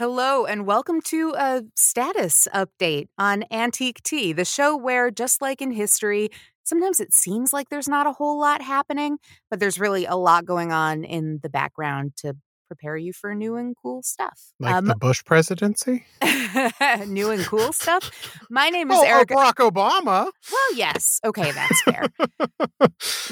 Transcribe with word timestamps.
Hello, 0.00 0.46
and 0.46 0.64
welcome 0.64 1.02
to 1.02 1.34
a 1.36 1.60
status 1.76 2.48
update 2.54 3.08
on 3.18 3.44
Antique 3.50 4.02
Tea, 4.02 4.32
the 4.32 4.46
show 4.46 4.74
where, 4.74 5.10
just 5.10 5.42
like 5.42 5.60
in 5.60 5.72
history, 5.72 6.30
sometimes 6.64 7.00
it 7.00 7.12
seems 7.12 7.52
like 7.52 7.68
there's 7.68 7.86
not 7.86 8.06
a 8.06 8.12
whole 8.12 8.40
lot 8.40 8.62
happening, 8.62 9.18
but 9.50 9.60
there's 9.60 9.78
really 9.78 10.06
a 10.06 10.14
lot 10.16 10.46
going 10.46 10.72
on 10.72 11.04
in 11.04 11.40
the 11.42 11.50
background 11.50 12.12
to 12.16 12.34
prepare 12.70 12.96
you 12.96 13.12
for 13.12 13.34
new 13.34 13.56
and 13.56 13.74
cool 13.82 14.00
stuff. 14.00 14.52
Like 14.60 14.76
um, 14.76 14.84
the 14.84 14.94
Bush 14.94 15.24
presidency? 15.24 16.06
new 17.08 17.30
and 17.30 17.44
cool 17.44 17.72
stuff. 17.72 18.38
My 18.48 18.68
name 18.68 18.92
is 18.92 18.94
well, 18.94 19.04
Erica. 19.04 19.34
Oh, 19.34 19.38
Barack 19.38 19.70
Obama. 19.72 20.30
Well, 20.52 20.74
yes. 20.76 21.18
Okay, 21.24 21.50
that's 21.50 21.82
fair. 21.82 22.04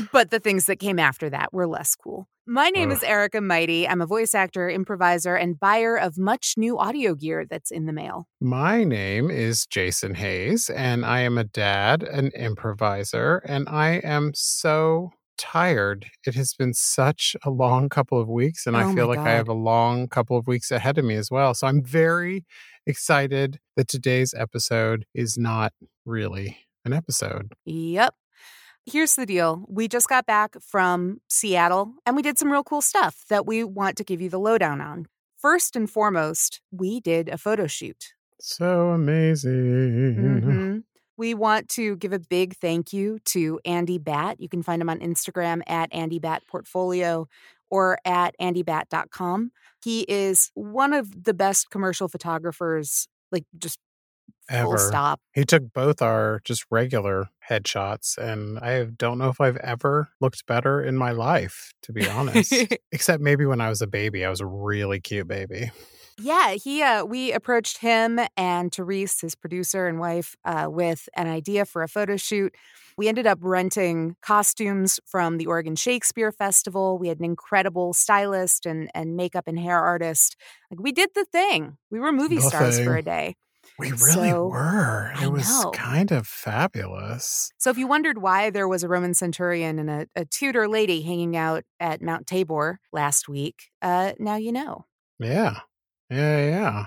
but 0.13 0.33
the 0.33 0.41
things 0.41 0.67
that 0.67 0.81
came 0.81 0.99
after 0.99 1.31
that 1.31 1.53
were 1.53 1.69
less 1.69 1.95
cool. 1.95 2.27
My 2.51 2.71
name 2.71 2.91
is 2.91 3.03
Erica 3.03 3.41
Mighty. 3.41 3.87
I'm 3.87 4.01
a 4.01 4.07
voice 4.07 4.35
actor, 4.35 4.71
improviser, 4.71 5.37
and 5.37 5.61
buyer 5.61 5.97
of 5.97 6.17
much 6.17 6.55
new 6.57 6.79
audio 6.79 7.15
gear 7.15 7.45
that's 7.45 7.71
in 7.71 7.85
the 7.85 7.93
mail. 7.93 8.27
My 8.41 8.85
name 8.85 9.31
is 9.31 9.67
Jason 9.67 10.15
Hayes, 10.15 10.71
and 10.71 11.05
I 11.05 11.21
am 11.21 11.37
a 11.37 11.45
dad, 11.45 12.03
an 12.03 12.29
improviser, 12.35 13.43
and 13.45 13.69
I 13.69 13.97
am 14.03 14.33
so 14.35 15.11
tired. 15.39 16.07
It 16.27 16.35
has 16.35 16.53
been 16.53 16.75
such 16.75 17.35
a 17.45 17.51
long 17.51 17.89
couple 17.89 18.21
of 18.21 18.29
weeks, 18.29 18.67
and 18.67 18.77
oh 18.77 18.81
I 18.81 18.95
feel 18.95 19.07
like 19.07 19.19
God. 19.19 19.29
I 19.29 19.33
have 19.33 19.49
a 19.49 19.55
long 19.55 20.09
couple 20.09 20.37
of 20.37 20.47
weeks 20.47 20.71
ahead 20.71 20.99
of 20.99 21.05
me 21.05 21.15
as 21.15 21.31
well. 21.31 21.55
So 21.55 21.67
I'm 21.67 21.83
very 21.83 22.45
excited 22.87 23.61
that 23.77 23.89
today's 23.89 24.35
episode 24.35 25.07
is 25.15 25.39
not 25.39 25.73
really 26.05 26.59
an 26.85 26.93
episode. 26.93 27.53
Yep. 27.65 28.15
Here's 28.87 29.15
the 29.17 29.27
deal. 29.27 29.67
We 29.69 29.87
just 29.87 30.09
got 30.09 30.25
back 30.25 30.57
from 30.63 31.21
Seattle 31.29 31.93
and 32.07 32.17
we 32.17 32.23
did 32.23 32.39
some 32.39 32.51
real 32.51 32.65
cool 32.65 32.81
stuff 32.81 33.25
that 33.29 33.47
we 33.47 33.63
want 33.63 33.97
to 33.99 34.05
give 34.05 34.21
you 34.23 34.31
the 34.31 34.39
lowdown 34.39 34.81
on. 34.81 35.07
First 35.37 35.77
and 35.77 35.91
foremost, 35.91 36.63
we 36.71 36.99
did 37.01 37.29
a 37.29 37.37
photo 37.37 37.67
shoot. 37.67 38.15
So 38.41 38.91
amazing. 38.91 40.17
Mm-hmm. 40.17 40.79
We 41.19 41.35
want 41.35 41.69
to 41.71 41.97
give 41.97 42.13
a 42.13 42.21
big 42.21 42.55
thank 42.57 42.93
you 42.93 43.19
to 43.27 43.61
Andy 43.65 43.99
Batt. 43.99 44.41
You 44.41 44.49
can 44.49 44.63
find 44.63 44.81
him 44.81 44.89
on 44.89 45.01
Instagram 45.01 45.63
at 45.67 45.93
Andy 45.93 46.21
Batt 46.21 46.45
Portfolio 46.47 47.27
or 47.71 47.99
at 48.05 48.35
andybatt.com. 48.41 49.51
He 49.83 50.03
is 50.03 50.51
one 50.55 50.93
of 50.93 51.25
the 51.25 51.35
best 51.35 51.71
commercial 51.71 52.09
photographers, 52.09 53.09
like 53.31 53.45
just 53.59 53.79
Ever. 54.49 54.65
full 54.65 54.79
stop. 54.79 55.21
He 55.35 55.45
took 55.45 55.73
both 55.73 56.01
our 56.01 56.41
just 56.45 56.65
regular 56.71 57.29
headshots, 57.49 58.17
and 58.17 58.59
I 58.59 58.85
don't 58.85 59.19
know 59.19 59.29
if 59.29 59.41
I've 59.41 59.59
ever 59.59 60.09
looked 60.21 60.47
better 60.47 60.83
in 60.83 60.97
my 60.97 61.11
life, 61.11 61.73
to 61.83 61.93
be 61.93 62.09
honest. 62.09 62.55
Except 62.93 63.23
maybe 63.23 63.45
when 63.45 63.61
I 63.61 63.69
was 63.69 63.83
a 63.83 63.87
baby. 63.87 64.25
I 64.25 64.31
was 64.31 64.41
a 64.41 64.47
really 64.47 65.01
cute 65.01 65.29
baby. 65.29 65.71
Yeah, 66.21 66.55
he 66.55 66.83
uh 66.83 67.05
we 67.05 67.33
approached 67.33 67.79
him 67.79 68.19
and 68.37 68.75
Therese, 68.75 69.21
his 69.21 69.35
producer 69.37 69.87
and 69.87 70.01
wife, 70.01 70.35
uh, 70.45 70.67
with 70.69 71.09
an 71.15 71.29
idea 71.29 71.65
for 71.65 71.83
a 71.83 71.89
photo 71.89 72.17
shoot. 72.17 72.55
We 72.97 73.07
ended 73.09 73.29
up 73.29 73.39
renting 73.41 74.17
costumes 74.21 74.99
from 75.07 75.37
the 75.39 75.47
Oregon 75.47 75.77
Shakespeare 75.77 76.33
Festival. 76.33 76.99
We 76.99 77.07
had 77.07 77.19
an 77.21 77.25
incredible 77.25 77.95
stylist 77.95 78.67
and 78.67 78.91
and 78.95 79.15
makeup 79.17 79.45
and 79.47 79.59
hair 79.61 79.79
artist. 79.81 80.37
Like 80.71 80.81
we 80.81 80.91
did 80.91 81.11
the 81.15 81.25
thing. 81.25 81.79
We 81.91 82.01
were 82.01 82.11
movie 82.13 82.41
The 82.41 82.41
stars 82.41 82.81
for 82.81 82.97
a 82.97 83.03
day. 83.03 83.37
We 83.79 83.93
really 83.93 84.33
So, 84.33 84.35
were. 84.35 85.13
I 85.15 85.25
It 85.25 85.31
was 85.33 85.47
know. 85.47 85.73
kind 85.73 86.11
of 86.11 86.27
fabulous. 86.27 87.53
So 87.59 87.71
if 87.71 87.79
you 87.79 87.87
wondered 87.89 88.19
why 88.19 88.51
there 88.51 88.69
was 88.69 88.85
a 88.85 88.89
Roman 88.89 89.15
centurion 89.15 89.79
and 89.79 89.91
a, 89.91 90.07
a 90.15 90.25
Tudor 90.25 90.69
lady 90.69 91.03
hanging 91.03 91.37
out 91.37 91.65
at 91.81 92.01
Mount 92.01 92.27
Tabor 92.27 92.79
last 92.93 93.29
week, 93.29 93.71
uh, 93.83 94.13
now 94.19 94.37
you 94.37 94.53
know. 94.53 94.85
Yeah. 95.19 95.61
Yeah, 96.11 96.47
yeah. 96.49 96.87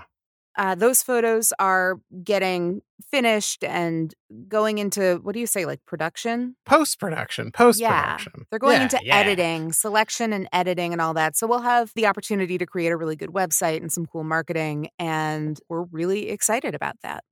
uh, 0.58 0.74
those 0.74 1.02
photos 1.02 1.52
are 1.58 1.98
getting 2.24 2.82
finished 3.10 3.62
and 3.64 4.14
going 4.48 4.78
into 4.78 5.18
what 5.22 5.32
do 5.34 5.40
you 5.40 5.46
say 5.46 5.64
like 5.66 5.80
production 5.86 6.56
Post 6.64 6.98
production. 6.98 7.50
Post 7.52 7.78
yeah 7.80 8.02
production. 8.16 8.46
they're 8.50 8.58
going 8.58 8.76
Yeah, 8.78 8.82
into 8.84 8.98
yeah. 9.02 9.16
editing 9.16 9.72
selection 9.72 10.32
and 10.32 10.48
editing 10.52 10.92
and 10.92 11.00
all 11.02 11.12
that 11.14 11.36
so 11.36 11.46
we'll 11.46 11.60
have 11.62 11.92
the 11.94 12.06
opportunity 12.06 12.56
to 12.58 12.64
create 12.66 12.90
a 12.90 12.96
really 12.96 13.16
good 13.16 13.30
website 13.30 13.78
and 13.78 13.92
some 13.92 14.06
cool 14.06 14.24
marketing 14.24 14.88
and 14.98 15.60
we're 15.68 15.82
really 15.84 16.28
excited 16.30 16.74
about 16.74 16.94
that 17.02 17.22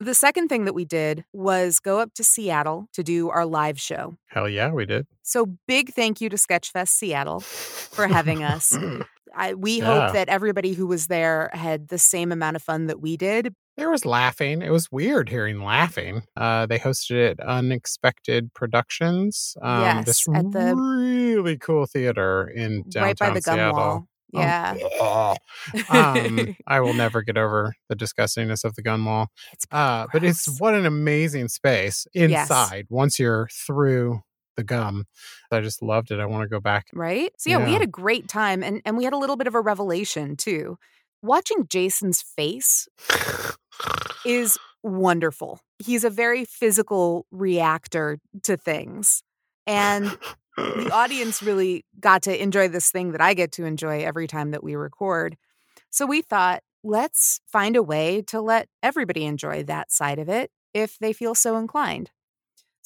the 0.00 0.14
second 0.14 0.48
thing 0.48 0.64
that 0.64 0.74
we 0.74 0.84
did 0.84 1.24
was 1.32 1.80
go 1.80 1.98
up 1.98 2.14
to 2.14 2.22
seattle 2.24 2.86
to 2.94 3.02
do 3.02 3.28
our 3.28 3.44
live 3.44 3.78
show 3.80 4.16
Hell 4.28 4.48
yeah, 4.48 4.70
we 4.72 4.86
did. 4.86 5.06
so 5.22 5.46
big 5.66 5.92
thank 5.92 6.20
you 6.20 6.28
to 6.30 6.36
sketchfest 6.36 6.88
seattle 6.90 7.40
for 7.40 8.06
having 8.06 8.44
us 8.44 8.72
I, 9.38 9.54
we 9.54 9.78
Yeah. 9.78 9.84
hope 10.06 10.12
that 10.14 10.28
everybody 10.28 10.72
who 10.74 10.86
was 10.86 11.06
there 11.06 11.50
had 11.54 11.88
the 11.88 11.98
same 11.98 12.32
amount 12.32 12.56
of 12.56 12.62
fun 12.62 12.86
that 12.88 13.00
we 13.00 13.16
did 13.16 13.54
There 13.76 13.90
was 13.90 14.04
laughing. 14.04 14.60
It 14.60 14.70
was 14.72 14.90
weird 14.90 15.28
hearing 15.28 15.62
laughing. 15.62 16.22
Uh, 16.36 16.66
they 16.66 16.78
hosted 16.80 17.12
it 17.12 17.38
at 17.40 17.46
Unexpected 17.46 18.52
Productions. 18.52 19.56
Um, 19.62 19.82
Yes, 19.82 20.04
this 20.06 20.26
at 20.34 20.50
the- 20.50 20.74
really 20.74 21.56
cool 21.56 21.86
theater 21.86 22.48
in 22.52 22.82
downtown 22.90 23.02
right 23.02 23.18
by 23.18 23.30
the 23.30 23.40
Seattle. 23.40 23.74
wall. 23.76 24.06
Oh, 24.34 24.40
Yeah. 24.40 25.34
um, 25.90 26.56
I 26.66 26.80
will 26.80 26.92
never 26.94 27.22
get 27.22 27.38
over 27.38 27.74
the 27.88 27.96
disgustingness 27.96 28.64
of 28.64 28.74
the 28.74 28.82
gum 28.82 29.04
wall. 29.04 29.28
it's 29.52 29.64
Uh, 29.70 30.06
but 30.12 30.24
it's 30.24 30.60
what 30.60 30.74
an 30.74 30.84
amazing 30.84 31.48
space 31.48 32.06
inside 32.12 32.86
once 32.90 33.18
you're 33.18 33.48
through 33.66 34.20
the 34.58 34.64
gum. 34.64 35.06
I 35.50 35.60
just 35.60 35.80
loved 35.80 36.10
it. 36.10 36.20
I 36.20 36.26
want 36.26 36.42
to 36.42 36.48
go 36.48 36.60
back. 36.60 36.88
right. 36.92 37.32
So 37.38 37.48
yeah, 37.48 37.64
we 37.64 37.72
had 37.72 37.80
a 37.80 37.86
great 37.86 38.28
time, 38.28 38.62
and 38.62 38.82
and 38.84 38.98
we 38.98 39.04
had 39.04 39.14
a 39.14 39.16
little 39.16 39.36
bit 39.36 39.46
of 39.46 39.54
a 39.54 39.60
revelation 39.60 40.36
too. 40.36 40.76
Watching 41.22 41.66
Jason's 41.68 42.20
face 42.20 42.86
is 44.26 44.58
wonderful. 44.82 45.60
He's 45.78 46.04
a 46.04 46.10
very 46.10 46.44
physical 46.44 47.24
reactor 47.30 48.18
to 48.42 48.56
things, 48.56 49.22
and 49.66 50.18
the 50.56 50.90
audience 50.92 51.42
really 51.42 51.84
got 52.00 52.22
to 52.22 52.42
enjoy 52.42 52.68
this 52.68 52.90
thing 52.90 53.12
that 53.12 53.20
I 53.20 53.34
get 53.34 53.52
to 53.52 53.64
enjoy 53.64 54.00
every 54.00 54.26
time 54.26 54.50
that 54.50 54.64
we 54.64 54.74
record. 54.74 55.36
So 55.90 56.04
we 56.04 56.20
thought, 56.20 56.62
let's 56.82 57.40
find 57.46 57.76
a 57.76 57.82
way 57.82 58.22
to 58.26 58.40
let 58.40 58.68
everybody 58.82 59.24
enjoy 59.24 59.62
that 59.64 59.90
side 59.92 60.18
of 60.18 60.28
it 60.28 60.50
if 60.74 60.98
they 60.98 61.12
feel 61.12 61.34
so 61.34 61.56
inclined. 61.56 62.10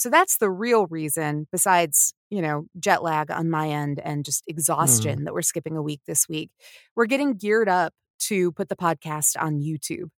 So 0.03 0.11
that's 0.11 0.39
the 0.39 0.51
real 0.51 0.89
reason, 0.89 1.47
besides, 1.53 2.13
you 2.29 2.43
know, 2.43 2.67
jet 2.81 3.05
lag 3.05 3.31
on 3.31 3.49
my 3.49 3.69
end 3.69 4.01
and 4.05 4.25
just 4.25 4.43
mm-hmm. 4.43 4.51
exhaustion 4.51 5.23
that 5.23 5.33
we're 5.33 5.43
skipping 5.43 5.77
a 5.77 5.83
week 5.83 6.01
this 6.09 6.29
week. 6.29 6.51
We're 6.97 7.07
getting 7.07 7.35
geared 7.35 7.69
up 7.69 7.95
to 8.23 8.51
put 8.51 8.69
the 8.69 8.75
podcast 8.75 9.41
on 9.41 9.61
YouTube. 9.61 10.09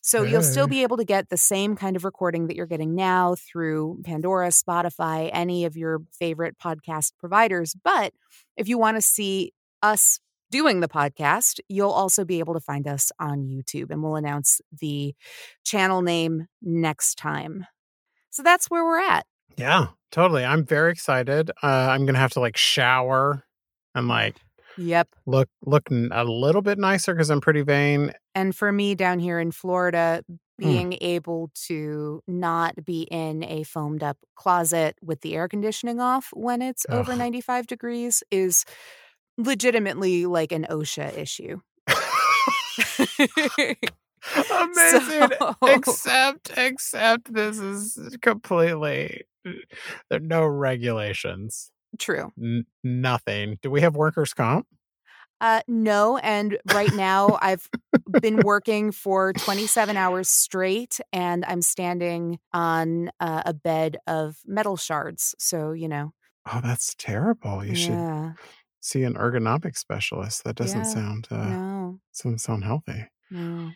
So 0.00 0.22
you'll 0.22 0.44
still 0.44 0.68
be 0.68 0.84
able 0.84 0.98
to 0.98 1.04
get 1.04 1.28
the 1.28 1.36
same 1.36 1.74
kind 1.74 1.96
of 1.96 2.04
recording 2.04 2.46
that 2.46 2.54
you're 2.54 2.66
getting 2.66 2.94
now 2.94 3.34
through 3.34 4.02
Pandora, 4.04 4.50
Spotify, 4.50 5.28
any 5.32 5.64
of 5.64 5.76
your 5.76 6.02
favorite 6.12 6.56
podcast 6.62 7.14
providers. 7.18 7.74
But 7.82 8.12
if 8.56 8.68
you 8.68 8.78
want 8.78 8.96
to 8.96 9.00
see 9.00 9.52
us 9.82 10.20
doing 10.52 10.78
the 10.78 10.86
podcast, 10.86 11.58
you'll 11.68 11.90
also 11.90 12.24
be 12.24 12.38
able 12.38 12.54
to 12.54 12.60
find 12.60 12.86
us 12.86 13.10
on 13.18 13.48
YouTube 13.48 13.90
and 13.90 14.04
we'll 14.04 14.14
announce 14.14 14.60
the 14.80 15.16
channel 15.64 16.02
name 16.02 16.46
next 16.62 17.16
time. 17.16 17.66
So 18.36 18.42
that's 18.42 18.66
where 18.66 18.84
we're 18.84 19.00
at. 19.00 19.24
Yeah, 19.56 19.86
totally. 20.12 20.44
I'm 20.44 20.66
very 20.66 20.92
excited. 20.92 21.50
Uh, 21.62 21.66
I'm 21.66 22.04
gonna 22.04 22.18
have 22.18 22.32
to 22.32 22.40
like 22.40 22.58
shower 22.58 23.42
and 23.94 24.08
like 24.08 24.36
Yep. 24.76 25.08
look 25.24 25.48
look 25.64 25.84
a 25.90 26.24
little 26.24 26.60
bit 26.60 26.78
nicer 26.78 27.14
because 27.14 27.30
I'm 27.30 27.40
pretty 27.40 27.62
vain. 27.62 28.12
And 28.34 28.54
for 28.54 28.70
me 28.70 28.94
down 28.94 29.20
here 29.20 29.40
in 29.40 29.52
Florida, 29.52 30.22
Hmm. 30.28 30.34
being 30.66 30.98
able 31.00 31.50
to 31.66 32.22
not 32.26 32.84
be 32.84 33.02
in 33.10 33.42
a 33.44 33.62
foamed 33.62 34.02
up 34.02 34.18
closet 34.34 34.96
with 35.02 35.22
the 35.22 35.34
air 35.34 35.48
conditioning 35.48 35.98
off 35.98 36.28
when 36.34 36.60
it's 36.60 36.84
over 36.90 37.16
95 37.16 37.66
degrees 37.66 38.22
is 38.30 38.66
legitimately 39.38 40.26
like 40.26 40.52
an 40.52 40.66
OSHA 40.70 41.16
issue. 41.16 41.60
Amazing. 44.50 45.30
So- 45.38 45.54
Except 45.66 46.50
except 46.56 47.32
this 47.32 47.58
is 47.58 48.16
completely 48.22 49.22
there 49.44 49.54
are 50.12 50.18
no 50.20 50.44
regulations. 50.44 51.70
True. 51.98 52.32
N- 52.40 52.66
nothing. 52.82 53.58
Do 53.62 53.70
we 53.70 53.80
have 53.80 53.94
workers 53.96 54.34
comp? 54.34 54.66
Uh, 55.40 55.60
no. 55.68 56.16
And 56.18 56.58
right 56.72 56.92
now, 56.94 57.38
I've 57.42 57.68
been 58.20 58.36
working 58.44 58.90
for 58.90 59.32
27 59.34 59.96
hours 59.96 60.28
straight 60.28 60.98
and 61.12 61.44
I'm 61.44 61.62
standing 61.62 62.38
on 62.52 63.10
uh, 63.20 63.42
a 63.46 63.52
bed 63.54 63.98
of 64.06 64.36
metal 64.46 64.76
shards. 64.76 65.34
So, 65.38 65.72
you 65.72 65.88
know, 65.88 66.12
Oh, 66.50 66.60
that's 66.62 66.94
terrible. 66.96 67.64
You 67.64 67.74
should 67.74 68.34
see 68.80 69.02
an 69.02 69.14
ergonomic 69.14 69.76
specialist. 69.76 70.44
That 70.44 70.54
doesn't 70.56 70.78
Yeah, 70.78 70.82
sound 70.84 71.28
uh, 71.30 71.36
No, 71.44 72.00
doesn't 72.16 72.38
sound 72.38 72.64
healthy. 72.64 73.06
no. 73.30 73.72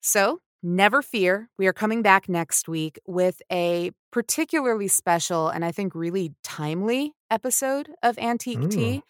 So, 0.00 0.40
never 0.62 1.02
fear. 1.02 1.48
We 1.58 1.66
are 1.66 1.72
coming 1.72 2.02
back 2.02 2.28
next 2.28 2.68
week 2.68 2.98
with 3.06 3.40
a 3.50 3.92
particularly 4.12 4.88
special 4.88 5.48
and 5.48 5.64
I 5.64 5.72
think 5.72 5.94
really 5.94 6.34
timely 6.42 7.12
episode 7.30 7.90
of 8.02 8.18
Antique 8.18 8.58
hmm. 8.58 8.68
Tea. 8.68 9.02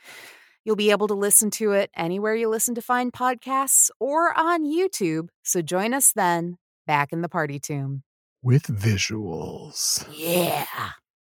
You'll 0.64 0.76
be 0.76 0.90
able 0.90 1.08
to 1.08 1.14
listen 1.14 1.50
to 1.52 1.72
it 1.72 1.90
anywhere 1.96 2.34
you 2.34 2.48
listen 2.48 2.74
to 2.74 2.82
fine 2.82 3.10
podcasts 3.10 3.90
or 3.98 4.38
on 4.38 4.64
YouTube. 4.64 5.28
So 5.42 5.62
join 5.62 5.94
us 5.94 6.12
then, 6.12 6.58
back 6.86 7.12
in 7.12 7.22
the 7.22 7.28
party 7.28 7.58
tomb. 7.58 8.02
With 8.42 8.64
visuals. 8.64 10.06
Yeah. 10.12 10.66